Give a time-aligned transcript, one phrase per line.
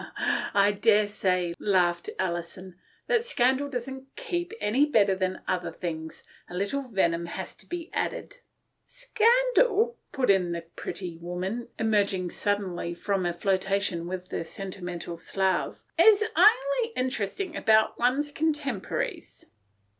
[0.55, 2.73] "I daresay," laughed Alison,"
[3.07, 6.23] that scandal doesn't i keep' any better than other things.
[6.49, 8.37] A little venom has to be added.""
[8.87, 14.81] Scandal," put in the pretty woman, emerg ing suddenly from a flirtation with the senti
[14.81, 19.45] mental Slav," is only interesting about one's contemporaries."